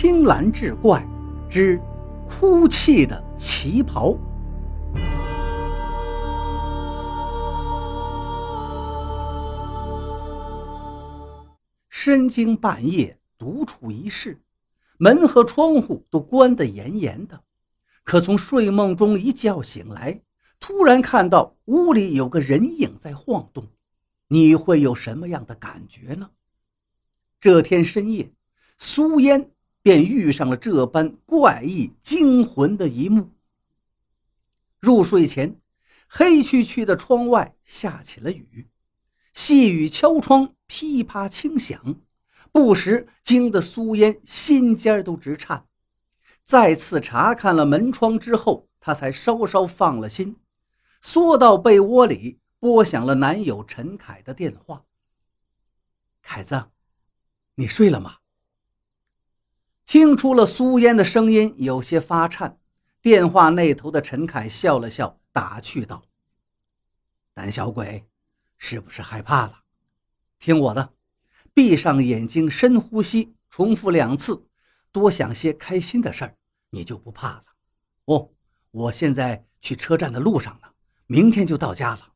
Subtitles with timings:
[0.00, 1.04] 青蓝志怪
[1.50, 1.76] 之
[2.28, 4.16] 哭泣的旗袍。
[11.90, 14.40] 深更半夜独处一室，
[14.98, 17.42] 门和窗户都关得严严的。
[18.04, 20.22] 可从睡梦中一觉醒来，
[20.60, 23.66] 突然看到屋里有个人影在晃动，
[24.28, 26.30] 你会有什么样的感觉呢？
[27.40, 28.32] 这天深夜，
[28.78, 29.50] 苏烟
[29.88, 33.30] 便遇上了这般怪异惊魂的一幕。
[34.80, 35.58] 入睡前，
[36.06, 38.68] 黑黢黢的窗外下起了雨，
[39.32, 42.02] 细雨敲窗，噼啪轻响，
[42.52, 45.64] 不时惊得苏烟心尖都直颤。
[46.44, 50.36] 再次查看了门窗之后，她才稍稍放了心，
[51.00, 54.84] 缩到被窝里，拨响了男友陈凯的电话。
[56.20, 56.66] 凯子，
[57.54, 58.17] 你睡了吗？
[59.88, 62.60] 听出了苏烟的声音有些发颤，
[63.00, 66.04] 电话那头的陈凯笑了笑，打趣道
[67.32, 68.04] ：“胆小鬼，
[68.58, 69.60] 是不是害怕了？
[70.38, 70.92] 听我的，
[71.54, 74.46] 闭上眼睛，深呼吸，重复两次，
[74.92, 76.36] 多想些开心的事儿。”
[76.68, 77.44] 你就不怕了？
[78.04, 78.30] 哦，
[78.70, 80.68] 我现在去车站的路上呢，
[81.06, 82.12] 明天就到家了。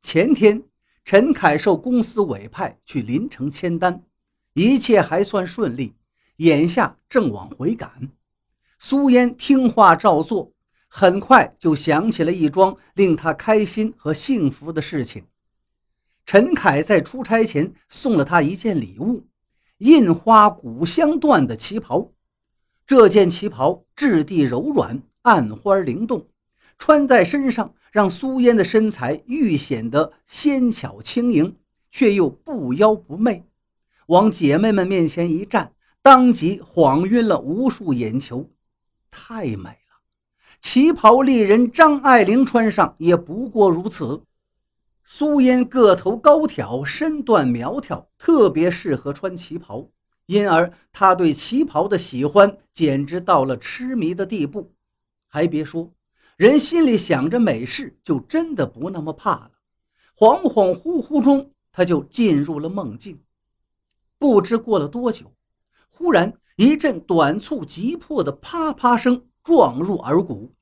[0.00, 0.62] 前天，
[1.04, 4.02] 陈凯受公司委派去临城签单，
[4.54, 5.94] 一切还算顺利。
[6.42, 8.10] 眼下正往回赶，
[8.76, 10.52] 苏烟听话照做，
[10.88, 15.24] 很快就想起了一桩令他开心和幸福的事情。
[16.26, 19.24] 陈凯在出差前送了他一件礼物——
[19.78, 22.10] 印花古香缎的旗袍。
[22.84, 26.26] 这件旗袍质地柔软，暗花灵动，
[26.76, 31.56] 穿在身上让苏烟的身材愈显得纤巧轻盈，
[31.88, 33.44] 却又不妖不媚。
[34.06, 35.72] 往姐妹们面前一站，
[36.02, 38.50] 当即晃晕了无数眼球。
[39.10, 40.00] 太美了，
[40.60, 44.24] 旗袍丽人张爱玲穿上也不过如此。
[45.04, 49.88] 苏烟个头高挑，身段苗条，特别适合穿旗袍。
[50.26, 54.72] 因而，他对旗袍的喜欢简直到了痴迷的地步。
[55.28, 55.92] 还别说，
[56.36, 59.50] 人心里想着美事，就真的不那么怕了。
[60.16, 63.20] 恍恍惚惚中，他就进入了梦境。
[64.18, 65.32] 不知过了多久，
[65.94, 70.54] 忽然一阵短促急迫的啪啪声撞入耳骨，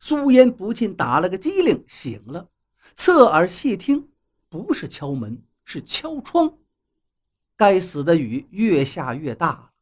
[0.00, 2.48] 苏烟不禁打了个激灵，醒了，
[2.94, 4.08] 侧耳细听，
[4.48, 6.58] 不是敲门，是敲窗。
[7.56, 9.72] 该死的雨越下越大，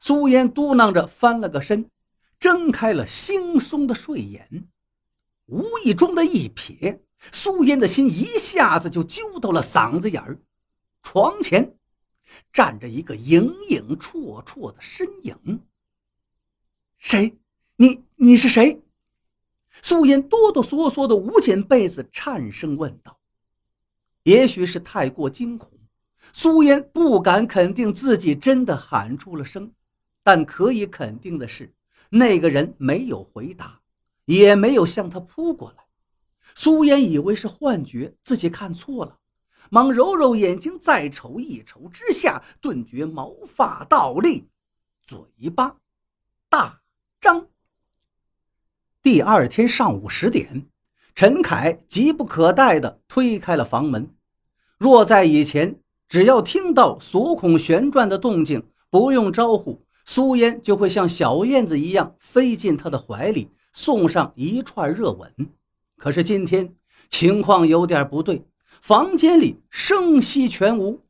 [0.00, 1.90] 苏烟嘟囔着翻了个身，
[2.38, 4.68] 睁开了惺忪的睡眼。
[5.46, 7.00] 无意中的一瞥，
[7.32, 10.38] 苏烟的心一下子就揪到了嗓子眼儿。
[11.02, 11.76] 床前
[12.52, 15.62] 站着一个影影绰绰的身影。
[16.98, 17.36] 谁？
[17.76, 18.80] 你你是谁？
[19.82, 23.18] 苏烟哆哆嗦嗦的捂紧被子，颤声问道。
[24.22, 25.70] 也许是太过惊恐。
[26.32, 29.72] 苏烟不敢肯定自己真的喊出了声，
[30.22, 31.74] 但可以肯定的是，
[32.08, 33.80] 那个人没有回答，
[34.24, 35.84] 也没有向他扑过来。
[36.54, 39.18] 苏烟以为是幻觉，自己看错了，
[39.70, 44.48] 忙揉揉眼睛，再瞅一瞅之下，顿觉毛发倒立，
[45.06, 45.76] 嘴巴
[46.48, 46.80] 大
[47.20, 47.46] 张。
[49.02, 50.66] 第二天上午十点，
[51.14, 54.14] 陈凯急不可待地推开了房门。
[54.78, 65.32] 若在以前，只要听到锁孔旋转的动静，不用招呼，苏烟就会像小燕子一样飞进他的怀里，送上一串热吻。
[65.96, 66.74] 可是今天
[67.08, 68.46] 情况有点不对，
[68.86, 71.00] 房间里声息全无。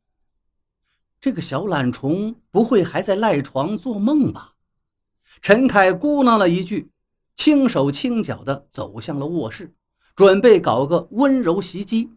[1.19, 4.53] 这个小懒虫不会还在赖床做梦吧？
[5.41, 6.89] 陈凯咕囔了一句，
[7.35, 9.75] 轻手轻脚地走向了卧室，
[10.15, 12.09] 准备搞个温柔袭击。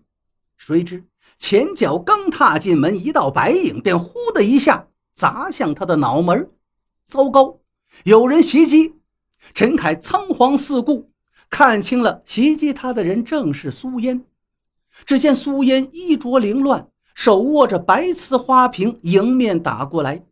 [0.56, 1.02] 谁知。
[1.38, 6.53] 前脚刚踏进门，一道白影便呼的一下砸向他的脑门。
[7.04, 7.59] 糟糕，
[8.04, 8.94] 有人袭击！
[9.54, 11.10] 陈凯仓皇四顾，
[11.50, 14.24] 看清了袭击他的人正是苏烟。
[15.04, 20.24] 只见苏烟衣着凌乱，手握着白瓷花瓶迎面打过来。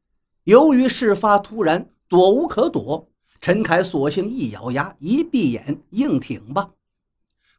[0.44, 3.08] 由于事发突然，躲无可躲，
[3.40, 6.70] 陈凯索性一咬牙，一闭眼，硬挺吧。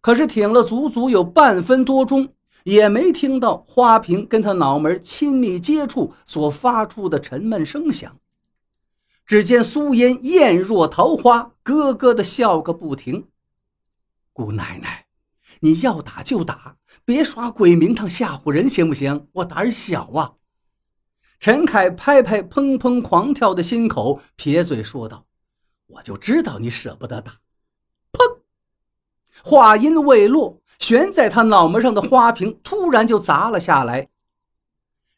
[0.02, 2.34] 可是挺了足足有半分多钟。
[2.64, 8.18] 也没听到花瓶跟他脑门亲密接触所发出的沉闷声响。
[9.26, 13.30] 只见苏烟艳若桃花，咯咯的笑个不停。
[14.34, 15.07] 姑奶奶，
[15.62, 19.28] 你要打就打，别耍鬼名堂吓唬人，行不行？
[19.34, 20.34] 我胆小啊！
[21.40, 25.26] 陈凯拍拍砰砰狂跳的心口，撇嘴说道
[25.88, 27.40] ：“我就知道你舍不得打。”
[28.12, 28.40] 砰！
[29.44, 34.10] 话音未落，悬在他脑门上的花瓶突然就砸了下来，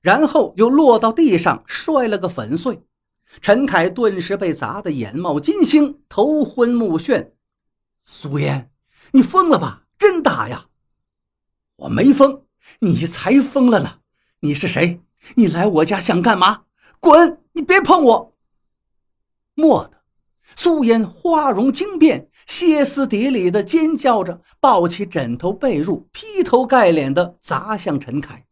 [0.02, 2.84] 然后又落到地上，摔了个粉碎。
[3.42, 7.32] 陈凯顿时被砸得眼冒金星，头昏目眩。
[8.02, 8.72] 苏烟，
[9.12, 9.86] 你疯了吧？
[10.00, 10.68] 真打呀！
[11.76, 12.46] 我没疯，
[12.80, 14.00] 你才疯了呢！
[14.40, 15.02] 你是谁？
[15.36, 16.64] 你来我家想干嘛？
[17.02, 17.42] 滚！
[17.52, 18.38] 你别碰我！
[19.56, 19.98] 蓦地，
[20.56, 28.46] 苏烟花容惊变，歇斯底里的尖叫着，抱起枕头被褥，劈头盖脸的砸向陈凯。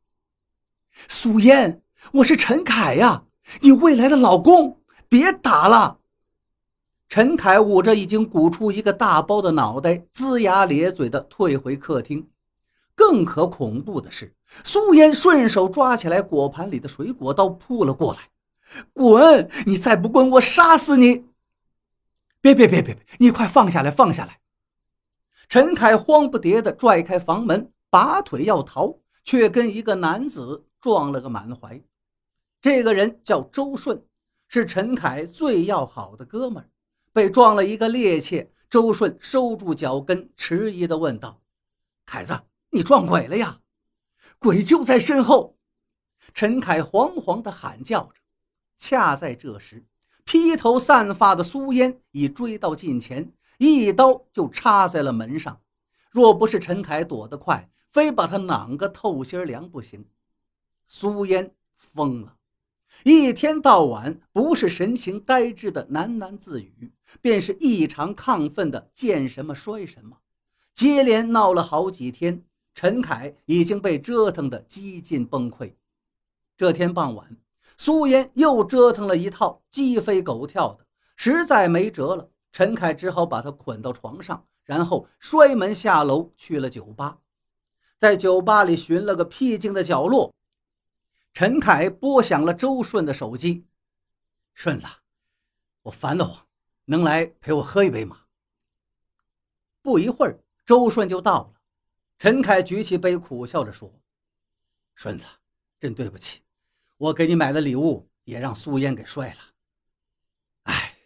[1.08, 3.24] 苏烟，我是陈凯呀，
[3.62, 6.00] 你未来的老公，别打了！
[7.10, 12.30] 陈凯捂着已经鼓出一个大包的脑袋，龇牙咧嘴的退回客厅。
[12.94, 18.30] 更可恐怖的是，苏烟顺手抓起来果盘里的水果刀，扑了过来。
[18.92, 19.50] 滚！
[19.66, 21.26] 你再不滚，我杀死你！
[22.42, 23.06] 别别别别别！
[23.20, 24.40] 你快放下来，放下来！
[25.48, 31.82] 陈凯慌不迭地拽开房门，拔腿要逃，却跟一个男子撞了个满怀。
[32.62, 34.04] 这个人叫周顺，
[34.50, 36.70] 是陈凯最要好的哥们。
[37.18, 41.42] 被撞了一个趔趄，周顺收住脚跟，迟疑地问道
[42.06, 43.60] ：“凯子。”你撞鬼了呀！
[44.38, 45.58] 鬼就在身后！
[46.36, 48.22] 陈凯惶惶地喊叫着。
[48.78, 49.84] 恰在这时，
[50.26, 55.60] 披头散发的苏烟已追到近前，一刀就插在了门上。
[56.12, 60.06] 若不是陈凯躲得快，非把他攮个透心凉不行。
[60.86, 62.37] 苏烟疯了，
[63.04, 66.92] 一天到晚不是神情呆滞的喃喃自语，
[67.22, 70.18] 便是异常亢奋的见什么摔什么，
[70.74, 72.44] 接连闹了好几天。
[72.74, 75.74] 陈凯已经被折腾得几近崩溃。
[76.56, 77.38] 这天傍晚，
[77.76, 80.86] 苏烟又折腾了一套，鸡飞狗跳的，
[81.16, 82.30] 实在没辙了。
[82.52, 87.18] 陈凯只好把他捆到床上，然后摔门下楼去了酒吧。
[87.98, 90.32] 在酒吧里寻了个僻静的角落，
[91.40, 93.68] 陈凯拨响了周顺的手机
[94.56, 94.88] ：“顺子，
[95.84, 96.48] 我烦得慌，
[96.86, 98.22] 能来陪我喝一杯吗？”
[99.84, 101.62] 不一会儿，周顺就到了。
[102.18, 104.02] 陈凯举起杯，苦笑着说
[104.96, 105.28] ：“顺子，
[105.80, 106.42] 真对不起，
[106.98, 109.40] 我给你买的礼物也让苏烟给摔了。
[110.64, 110.98] 哎，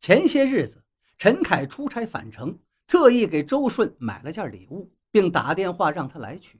[0.00, 0.82] 前些日子
[1.18, 6.58] 陈凯出差返程，特意给周顺买了件礼物，并打电话让他来取。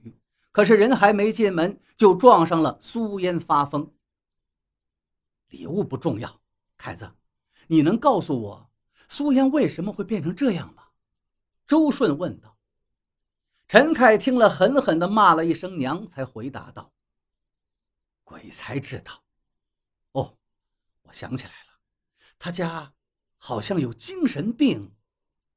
[0.57, 3.93] 可是人还没进门，就撞上了苏烟发疯。
[5.49, 6.41] 礼物不重要，
[6.75, 7.11] 凯子，
[7.67, 8.71] 你能告诉我
[9.07, 10.85] 苏烟为什么会变成这样吗？”
[11.67, 12.57] 周顺问道。
[13.67, 16.91] 陈凯听了，狠狠地骂了一声娘，才回答道
[18.25, 19.25] ：“鬼才知道。
[20.13, 20.39] 哦，
[21.03, 21.79] 我想起来了，
[22.39, 22.95] 他家
[23.37, 24.95] 好像有精神病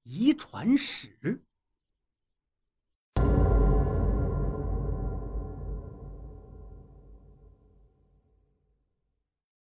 [0.03, 1.43] 遗传史。”